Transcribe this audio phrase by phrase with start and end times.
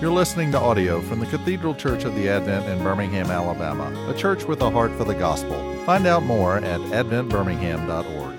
[0.00, 4.14] You're listening to audio from the Cathedral Church of the Advent in Birmingham, Alabama, a
[4.14, 5.56] church with a heart for the gospel.
[5.86, 8.36] Find out more at adventbirmingham.org.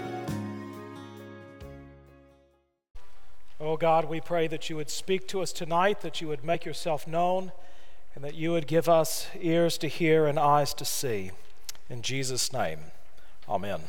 [3.62, 6.66] Oh God, we pray that you would speak to us tonight, that you would make
[6.66, 7.54] yourself known,
[8.14, 11.32] and that you would give us ears to hear and eyes to see.
[11.90, 12.80] In Jesus' name,
[13.48, 13.80] amen.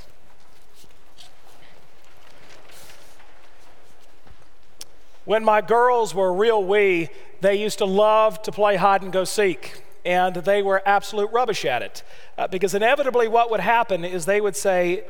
[5.27, 7.09] When my girls were real wee,
[7.41, 11.65] they used to love to play hide and go seek, and they were absolute rubbish
[11.65, 12.05] at it.
[12.39, 15.03] Uh, because inevitably, what would happen is they would say,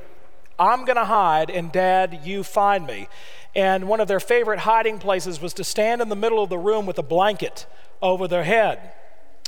[0.58, 3.08] I'm going to hide, and dad, you find me.
[3.54, 6.58] And one of their favorite hiding places was to stand in the middle of the
[6.58, 7.66] room with a blanket
[8.00, 8.92] over their head.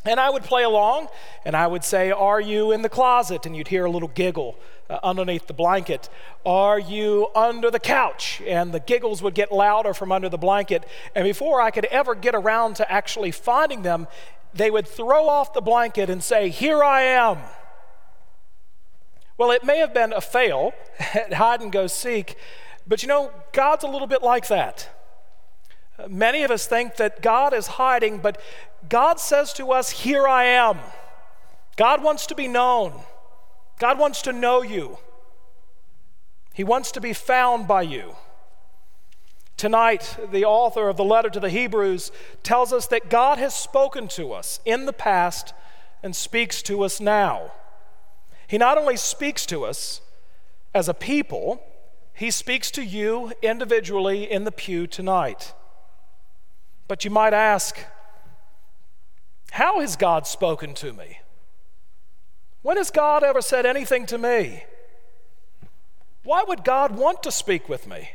[0.04, 1.08] And I would play along
[1.44, 3.46] and I would say, Are you in the closet?
[3.46, 4.56] And you'd hear a little giggle
[4.88, 6.08] uh, underneath the blanket.
[6.46, 8.40] Are you under the couch?
[8.46, 10.86] And the giggles would get louder from under the blanket.
[11.14, 14.06] And before I could ever get around to actually finding them,
[14.54, 17.38] they would throw off the blanket and say, Here I am.
[19.36, 20.72] Well, it may have been a fail
[21.14, 22.36] at hide and go seek,
[22.86, 24.97] but you know, God's a little bit like that.
[26.06, 28.40] Many of us think that God is hiding, but
[28.88, 30.78] God says to us, Here I am.
[31.76, 32.92] God wants to be known.
[33.78, 34.98] God wants to know you.
[36.52, 38.16] He wants to be found by you.
[39.56, 42.12] Tonight, the author of the letter to the Hebrews
[42.44, 45.52] tells us that God has spoken to us in the past
[46.02, 47.52] and speaks to us now.
[48.46, 50.00] He not only speaks to us
[50.74, 51.62] as a people,
[52.14, 55.54] he speaks to you individually in the pew tonight.
[56.88, 57.78] But you might ask,
[59.52, 61.18] how has God spoken to me?
[62.62, 64.64] When has God ever said anything to me?
[66.24, 68.10] Why would God want to speak with me?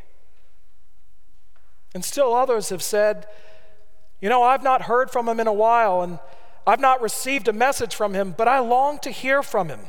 [1.93, 3.27] And still others have said,
[4.19, 6.19] You know, I've not heard from him in a while, and
[6.65, 9.81] I've not received a message from him, but I long to hear from him.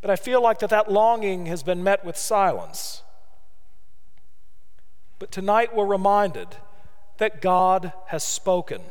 [0.00, 3.02] But I feel like that, that longing has been met with silence.
[5.18, 6.56] But tonight we're reminded
[7.18, 8.82] that God has spoken.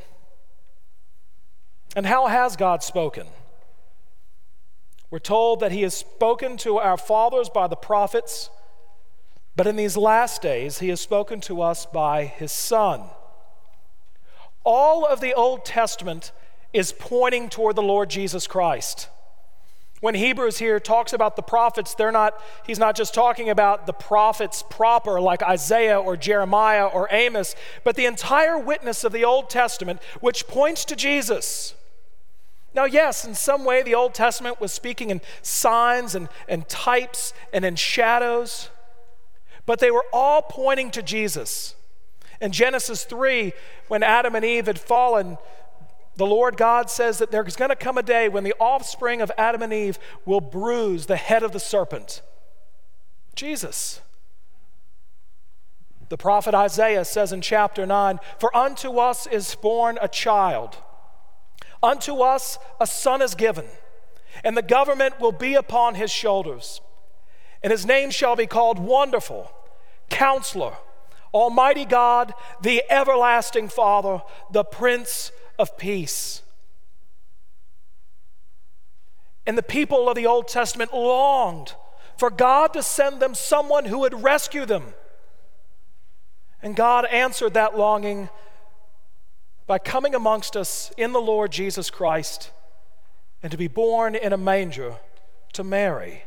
[1.95, 3.27] And how has God spoken?
[5.09, 8.49] We're told that He has spoken to our fathers by the prophets,
[9.55, 13.03] but in these last days, He has spoken to us by His Son.
[14.63, 16.31] All of the Old Testament
[16.71, 19.09] is pointing toward the Lord Jesus Christ.
[20.01, 22.33] When Hebrews here talks about the prophets, they're not,
[22.65, 27.95] he's not just talking about the prophets proper, like Isaiah or Jeremiah or Amos, but
[27.95, 31.75] the entire witness of the Old Testament, which points to Jesus.
[32.73, 37.31] Now, yes, in some way the Old Testament was speaking in signs and, and types
[37.53, 38.71] and in shadows,
[39.67, 41.75] but they were all pointing to Jesus.
[42.41, 43.53] In Genesis 3,
[43.87, 45.37] when Adam and Eve had fallen,
[46.21, 49.31] the Lord God says that there's going to come a day when the offspring of
[49.39, 52.21] Adam and Eve will bruise the head of the serpent.
[53.33, 54.01] Jesus.
[56.09, 60.77] The prophet Isaiah says in chapter 9 For unto us is born a child,
[61.81, 63.65] unto us a son is given,
[64.43, 66.81] and the government will be upon his shoulders.
[67.63, 69.51] And his name shall be called Wonderful,
[70.11, 70.75] Counselor,
[71.33, 74.21] Almighty God, the Everlasting Father,
[74.51, 76.41] the Prince of peace.
[79.45, 81.75] And the people of the Old Testament longed
[82.17, 84.93] for God to send them someone who would rescue them.
[86.61, 88.29] And God answered that longing
[89.65, 92.51] by coming amongst us in the Lord Jesus Christ
[93.41, 94.97] and to be born in a manger
[95.53, 96.23] to Mary.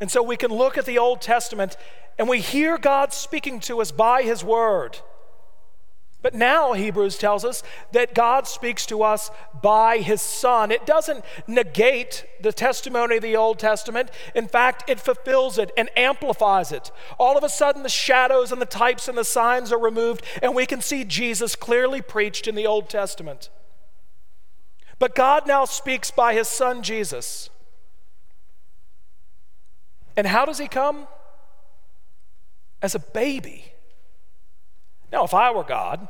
[0.00, 1.76] And so we can look at the Old Testament
[2.18, 4.98] and we hear God speaking to us by His Word.
[6.22, 10.70] But now, Hebrews tells us that God speaks to us by his Son.
[10.70, 14.08] It doesn't negate the testimony of the Old Testament.
[14.32, 16.92] In fact, it fulfills it and amplifies it.
[17.18, 20.54] All of a sudden, the shadows and the types and the signs are removed, and
[20.54, 23.50] we can see Jesus clearly preached in the Old Testament.
[25.00, 27.50] But God now speaks by his Son, Jesus.
[30.16, 31.08] And how does he come?
[32.80, 33.72] As a baby.
[35.10, 36.06] Now, if I were God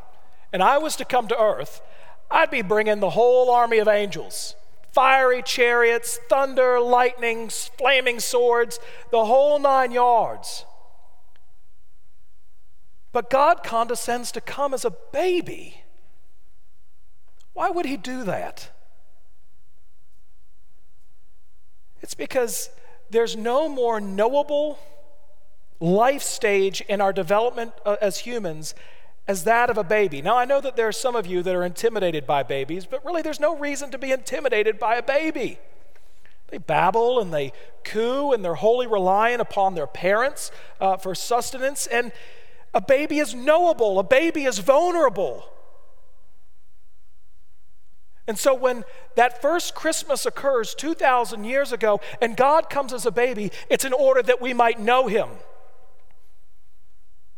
[0.53, 1.81] and I was to come to earth,
[2.31, 4.55] I'd be bringing the whole army of angels
[4.93, 8.79] fiery chariots, thunder, lightning, flaming swords,
[9.11, 10.67] the whole nine yards.
[13.11, 15.83] But God condescends to come as a baby.
[17.55, 18.71] Why would He do that?
[22.03, 22.69] It's because
[23.11, 24.79] there's no more knowable
[25.81, 28.75] life stage in our development uh, as humans
[29.29, 30.21] as that of a baby.
[30.21, 33.05] Now, I know that there are some of you that are intimidated by babies, but
[33.05, 35.59] really there's no reason to be intimidated by a baby.
[36.49, 37.53] They babble and they
[37.85, 41.87] coo and they're wholly reliant upon their parents uh, for sustenance.
[41.87, 42.13] And
[42.75, 45.49] a baby is knowable, a baby is vulnerable.
[48.27, 48.85] And so when
[49.17, 53.93] that first Christmas occurs 2,000 years ago and God comes as a baby, it's in
[53.93, 55.29] order that we might know him.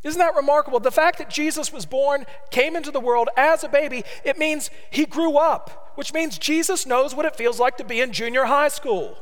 [0.04, 0.78] Isn't that remarkable?
[0.80, 4.70] The fact that Jesus was born, came into the world as a baby, it means
[4.90, 8.44] he grew up, which means Jesus knows what it feels like to be in junior
[8.44, 9.16] high school.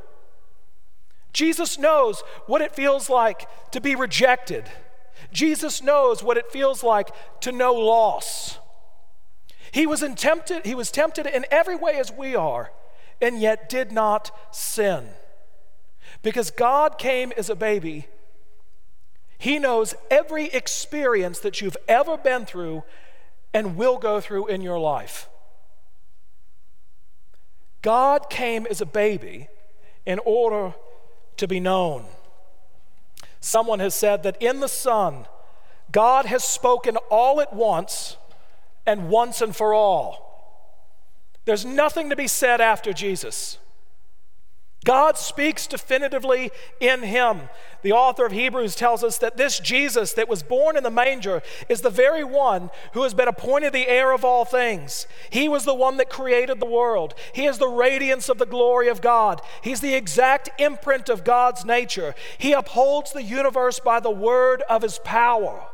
[1.32, 4.64] Jesus knows what it feels like to be rejected.
[5.32, 8.58] Jesus knows what it feels like to know loss.
[9.70, 12.72] He was tempted, he was tempted in every way as we are,
[13.20, 15.08] and yet did not sin.
[16.22, 18.08] Because God came as a baby
[19.42, 22.84] he knows every experience that you've ever been through
[23.52, 25.28] and will go through in your life.
[27.82, 29.48] God came as a baby
[30.06, 30.74] in order
[31.38, 32.04] to be known.
[33.40, 35.26] Someone has said that in the Son,
[35.90, 38.16] God has spoken all at once
[38.86, 40.70] and once and for all.
[41.46, 43.58] There's nothing to be said after Jesus.
[44.84, 46.50] God speaks definitively
[46.80, 47.42] in him.
[47.82, 51.40] The author of Hebrews tells us that this Jesus that was born in the manger
[51.68, 55.06] is the very one who has been appointed the heir of all things.
[55.30, 57.14] He was the one that created the world.
[57.32, 59.40] He is the radiance of the glory of God.
[59.62, 62.14] He's the exact imprint of God's nature.
[62.38, 65.66] He upholds the universe by the word of his power.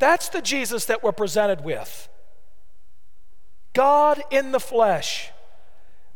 [0.00, 2.08] That's the Jesus that we're presented with.
[3.72, 5.30] God in the flesh.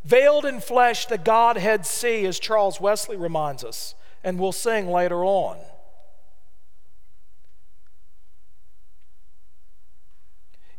[0.05, 3.95] Veiled in flesh, the Godhead see, as Charles Wesley reminds us,
[4.25, 5.59] and we'll sing later on.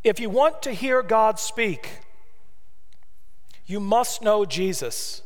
[0.04, 2.00] If you want to hear God speak,
[3.68, 5.22] you must know Jesus.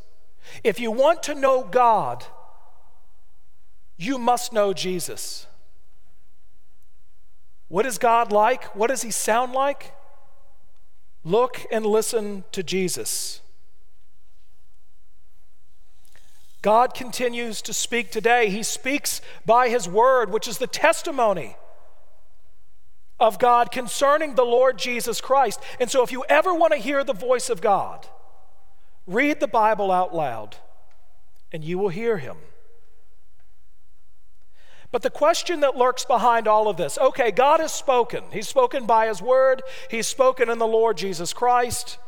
[0.62, 2.24] If you want to know God,
[3.96, 5.46] you must know Jesus.
[7.68, 8.76] What is God like?
[8.76, 9.92] What does he sound like?
[11.24, 13.40] Look and listen to Jesus.
[16.66, 18.50] God continues to speak today.
[18.50, 21.56] He speaks by His word, which is the testimony
[23.20, 25.60] of God concerning the Lord Jesus Christ.
[25.78, 28.08] And so, if you ever want to hear the voice of God,
[29.06, 30.56] read the Bible out loud
[31.52, 32.36] and you will hear Him.
[34.90, 38.24] But the question that lurks behind all of this okay, God has spoken.
[38.32, 41.98] He's spoken by His word, He's spoken in the Lord Jesus Christ.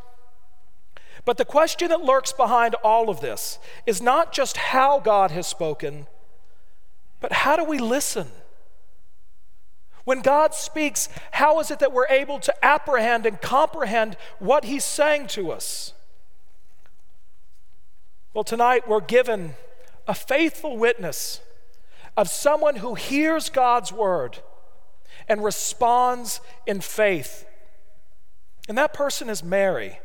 [1.24, 5.46] But the question that lurks behind all of this is not just how God has
[5.46, 6.06] spoken,
[7.20, 8.28] but how do we listen?
[10.04, 14.84] When God speaks, how is it that we're able to apprehend and comprehend what He's
[14.84, 15.92] saying to us?
[18.32, 19.54] Well, tonight we're given
[20.06, 21.40] a faithful witness
[22.16, 24.38] of someone who hears God's word
[25.28, 27.44] and responds in faith.
[28.68, 30.00] And that person is Mary.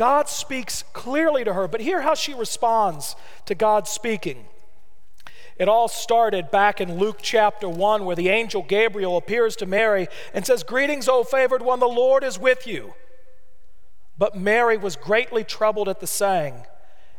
[0.00, 4.46] God speaks clearly to her, but hear how she responds to God speaking.
[5.58, 10.08] It all started back in Luke chapter 1, where the angel Gabriel appears to Mary
[10.32, 12.94] and says, Greetings, O favored one, the Lord is with you.
[14.16, 16.64] But Mary was greatly troubled at the saying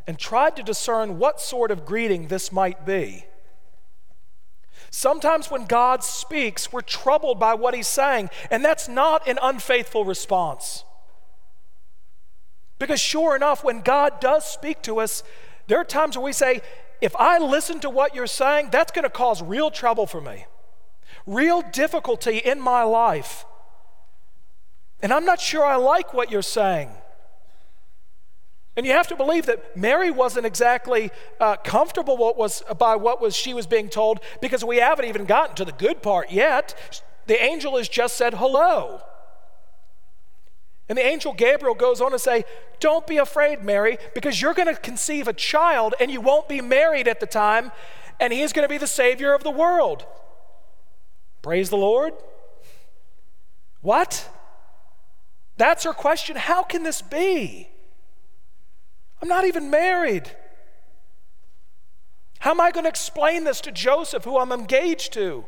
[0.08, 3.26] and tried to discern what sort of greeting this might be.
[4.90, 10.04] Sometimes when God speaks, we're troubled by what he's saying, and that's not an unfaithful
[10.04, 10.84] response.
[12.82, 15.22] Because sure enough, when God does speak to us,
[15.68, 16.62] there are times where we say,
[17.00, 20.48] if I listen to what you're saying, that's going to cause real trouble for me,
[21.28, 23.46] real difficulty in my life.
[25.04, 26.90] And I'm not sure I like what you're saying.
[28.76, 33.22] And you have to believe that Mary wasn't exactly uh, comfortable what was, by what
[33.22, 37.04] was she was being told because we haven't even gotten to the good part yet.
[37.28, 39.02] The angel has just said hello.
[40.92, 42.44] And the angel Gabriel goes on to say,
[42.82, 46.60] Don't be afraid, Mary, because you're going to conceive a child and you won't be
[46.60, 47.72] married at the time,
[48.20, 50.06] and he's going to be the Savior of the world.
[51.42, 52.12] Praise the Lord.
[53.80, 54.30] What?
[55.56, 56.36] That's her question.
[56.36, 57.70] How can this be?
[59.22, 60.30] I'm not even married.
[62.40, 65.46] How am I going to explain this to Joseph, who I'm engaged to?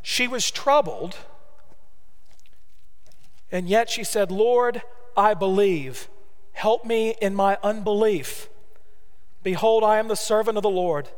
[0.00, 1.16] She was troubled
[3.52, 4.82] and yet she said, Lord,
[5.16, 6.08] I believe.
[6.52, 8.48] Help me in my unbelief.
[9.42, 11.08] Behold, I am the servant of the Lord.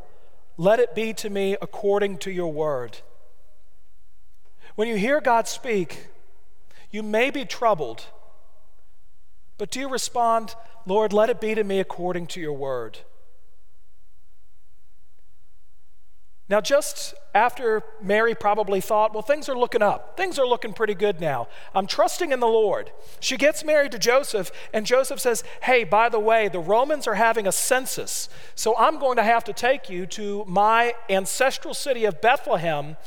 [0.57, 2.99] let it be to me according to your word.
[4.75, 6.09] When you hear God speak,
[6.91, 8.07] you may be troubled,
[9.59, 10.55] but do you respond,
[10.87, 12.99] Lord, let it be to me according to your word?
[16.53, 20.19] Now, just after Mary probably thought, well, things are looking up.
[20.19, 21.49] Things are looking pretty good now.
[21.75, 22.93] I'm trusting in the Lord.
[23.21, 27.15] She gets married to Joseph, and Joseph says, hey, by the way, the Romans are
[27.15, 32.05] having a census, so I'm going to have to take you to my ancestral city
[32.05, 32.99] of Bethlehem.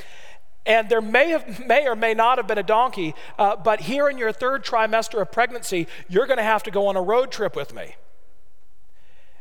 [0.66, 4.10] And there may, have, may or may not have been a donkey, uh, but here
[4.10, 7.32] in your third trimester of pregnancy, you're going to have to go on a road
[7.32, 7.94] trip with me.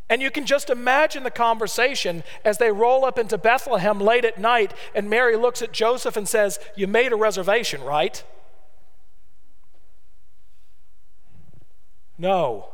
[0.08, 4.38] And you can just imagine the conversation as they roll up into Bethlehem late at
[4.38, 8.22] night, and Mary looks at Joseph and says, You made a reservation, right?
[12.18, 12.68] No.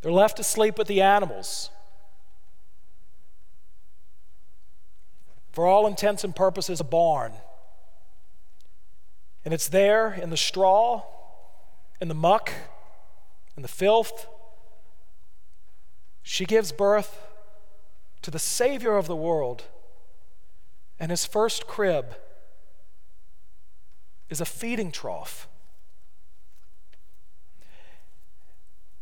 [0.00, 1.70] They're left to sleep with the animals.
[5.50, 7.32] For all intents and purposes, a barn.
[9.44, 11.02] And it's there in the straw,
[12.00, 12.52] in the muck,
[13.56, 14.28] in the filth
[16.30, 17.26] she gives birth
[18.20, 19.64] to the Savior of the world,
[21.00, 22.16] and his first crib
[24.28, 25.48] is a feeding trough.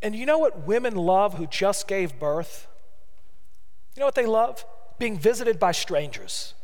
[0.01, 2.69] And you know what women love who just gave birth?
[3.97, 4.65] You know what they love?
[5.01, 6.55] Being visited by strangers.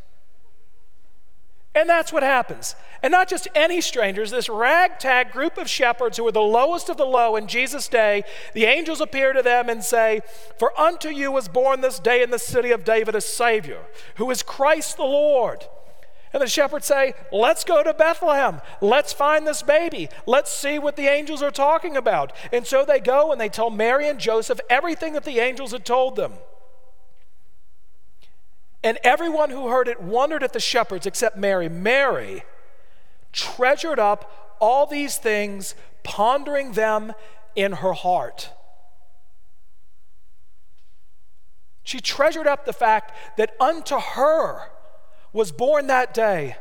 [1.74, 2.76] And that's what happens.
[3.02, 6.98] And not just any strangers, this ragtag group of shepherds who were the lowest of
[6.98, 10.20] the low in Jesus' day, the angels appear to them and say,
[10.58, 13.80] For unto you was born this day in the city of David a Savior,
[14.16, 15.64] who is Christ the Lord.
[16.34, 18.60] And the shepherds say, Let's go to Bethlehem.
[18.82, 20.10] Let's find this baby.
[20.26, 22.34] Let's see what the angels are talking about.
[22.52, 25.86] And so they go and they tell Mary and Joseph everything that the angels had
[25.86, 26.34] told them.
[28.84, 31.68] And everyone who heard it wondered at the shepherds except Mary.
[31.68, 32.42] Mary
[33.32, 37.12] treasured up all these things, pondering them
[37.54, 38.50] in her heart.
[41.84, 44.70] She treasured up the fact that unto her
[45.32, 46.56] was born that day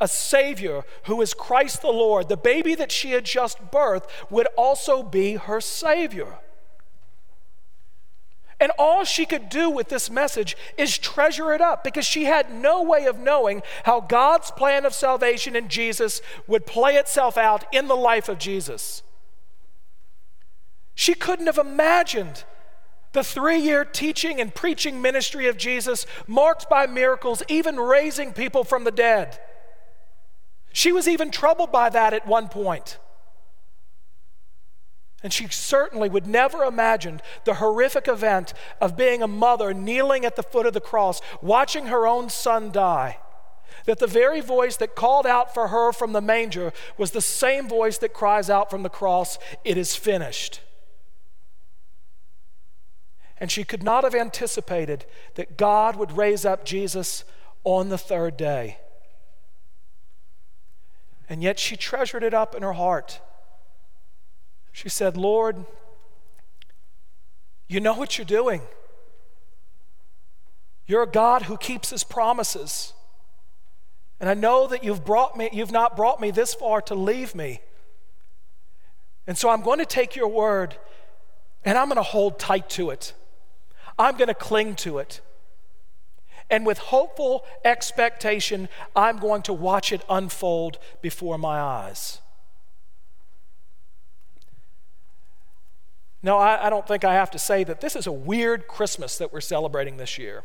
[0.00, 2.28] a Savior who is Christ the Lord.
[2.28, 6.38] The baby that she had just birthed would also be her Savior.
[8.60, 12.52] And all she could do with this message is treasure it up because she had
[12.52, 17.64] no way of knowing how God's plan of salvation in Jesus would play itself out
[17.72, 19.02] in the life of Jesus.
[20.94, 22.44] She couldn't have imagined
[23.12, 28.64] the three year teaching and preaching ministry of Jesus, marked by miracles, even raising people
[28.64, 29.38] from the dead.
[30.72, 32.98] She was even troubled by that at one point.
[35.24, 40.36] And she certainly would never imagined the horrific event of being a mother kneeling at
[40.36, 43.18] the foot of the cross, watching her own son die.
[43.86, 47.66] That the very voice that called out for her from the manger was the same
[47.66, 50.60] voice that cries out from the cross, It is finished.
[53.38, 57.24] And she could not have anticipated that God would raise up Jesus
[57.64, 58.78] on the third day.
[61.30, 63.22] And yet she treasured it up in her heart.
[64.74, 65.64] She said, Lord,
[67.68, 68.60] you know what you're doing.
[70.84, 72.92] You're a God who keeps his promises.
[74.18, 77.36] And I know that you've brought me, you've not brought me this far to leave
[77.36, 77.60] me.
[79.28, 80.76] And so I'm going to take your word
[81.64, 83.14] and I'm going to hold tight to it.
[83.96, 85.20] I'm going to cling to it.
[86.50, 92.20] And with hopeful expectation, I'm going to watch it unfold before my eyes.
[96.24, 99.18] No, I, I don't think I have to say that this is a weird Christmas
[99.18, 100.42] that we're celebrating this year.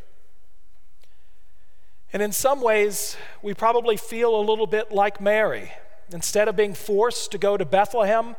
[2.12, 5.72] And in some ways, we probably feel a little bit like Mary.
[6.12, 8.36] Instead of being forced to go to Bethlehem,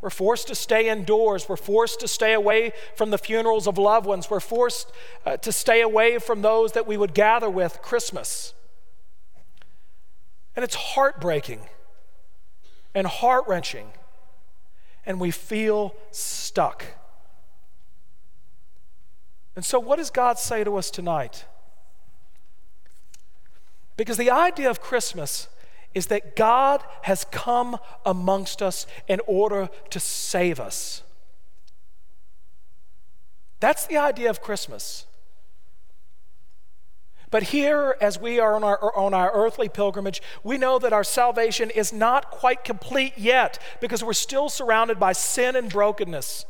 [0.00, 1.48] we're forced to stay indoors.
[1.48, 4.30] We're forced to stay away from the funerals of loved ones.
[4.30, 4.92] We're forced
[5.26, 8.54] uh, to stay away from those that we would gather with Christmas.
[10.54, 11.62] And it's heartbreaking
[12.94, 13.90] and heart wrenching
[15.08, 16.84] and we feel stuck.
[19.56, 21.46] And so, what does God say to us tonight?
[23.96, 25.48] Because the idea of Christmas
[25.94, 31.02] is that God has come amongst us in order to save us.
[33.58, 35.06] That's the idea of Christmas.
[37.30, 41.04] But here, as we are on our, on our earthly pilgrimage, we know that our
[41.04, 46.46] salvation is not quite complete yet because we're still surrounded by sin and brokenness.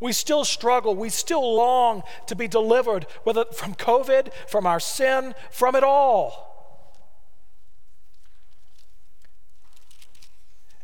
[0.00, 0.94] We still struggle.
[0.94, 6.52] We still long to be delivered, whether from COVID, from our sin, from it all.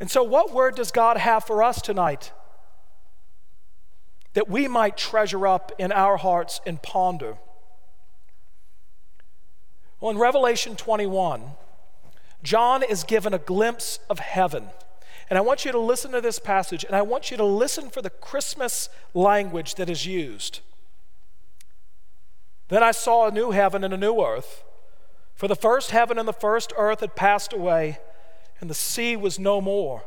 [0.01, 2.33] And so, what word does God have for us tonight?
[4.33, 7.37] That we might treasure up in our hearts and ponder.
[10.01, 11.43] Well, in Revelation 21,
[12.43, 14.71] John is given a glimpse of heaven.
[15.29, 17.91] And I want you to listen to this passage, and I want you to listen
[17.91, 20.61] for the Christmas language that is used.
[22.69, 24.65] Then I saw a new heaven and a new earth,
[25.35, 27.99] for the first heaven and the first earth had passed away,
[28.61, 30.05] and the sea was no more.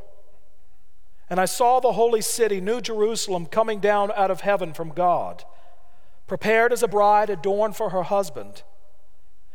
[1.29, 5.43] And I saw the holy city, New Jerusalem, coming down out of heaven from God,
[6.27, 8.63] prepared as a bride adorned for her husband.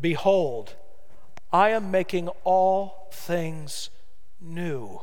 [0.00, 0.74] Behold,
[1.52, 3.90] I am making all things
[4.40, 5.02] new.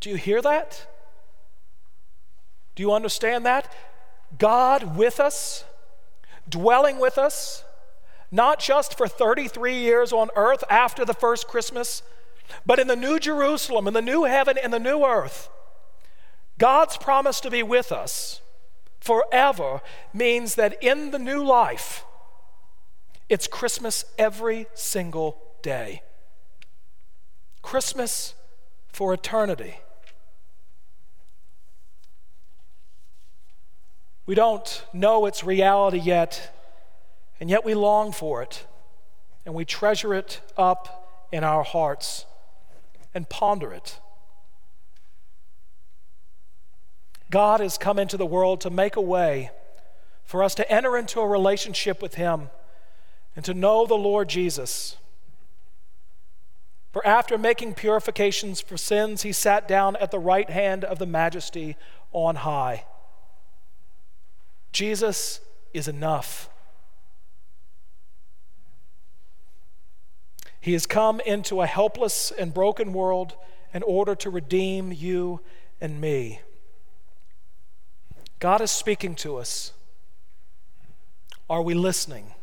[0.00, 0.86] Do you hear that?
[2.74, 3.72] Do you understand that?
[4.36, 5.64] God with us,
[6.48, 7.64] dwelling with us,
[8.30, 12.02] not just for 33 years on earth after the first Christmas,
[12.66, 15.48] but in the new Jerusalem, in the new heaven, in the new earth.
[16.58, 18.40] God's promise to be with us
[19.00, 19.80] forever
[20.12, 22.04] means that in the new life,
[23.28, 26.02] it's Christmas every single day.
[27.62, 28.34] Christmas
[28.88, 29.76] for eternity.
[34.26, 36.54] We don't know its reality yet,
[37.40, 38.66] and yet we long for it,
[39.44, 42.24] and we treasure it up in our hearts
[43.14, 43.98] and ponder it.
[47.30, 49.50] God has come into the world to make a way
[50.24, 52.48] for us to enter into a relationship with Him
[53.36, 54.96] and to know the Lord Jesus.
[56.92, 61.06] For after making purifications for sins, he sat down at the right hand of the
[61.06, 61.76] majesty
[62.12, 62.84] on high.
[64.72, 65.40] Jesus
[65.72, 66.48] is enough.
[70.60, 73.34] He has come into a helpless and broken world
[73.74, 75.40] in order to redeem you
[75.80, 76.40] and me.
[78.38, 79.72] God is speaking to us.
[81.50, 82.34] Are we listening?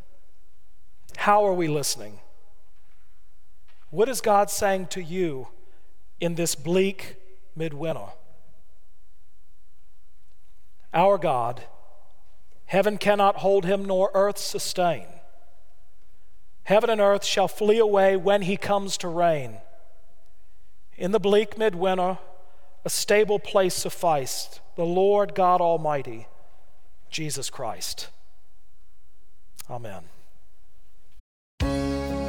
[1.21, 2.19] How are we listening?
[3.91, 5.49] What is God saying to you
[6.19, 7.15] in this bleak
[7.55, 8.07] midwinter?
[10.91, 11.61] Our God,
[12.65, 15.05] heaven cannot hold him, nor earth sustain.
[16.63, 19.57] Heaven and earth shall flee away when he comes to reign.
[20.97, 22.17] In the bleak midwinter,
[22.83, 26.25] a stable place sufficed the Lord God Almighty,
[27.11, 28.09] Jesus Christ.
[29.69, 30.05] Amen.